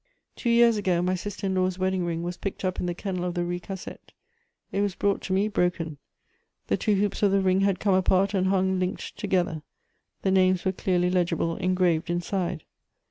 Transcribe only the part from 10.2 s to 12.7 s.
the names were clearly legible engraved inside.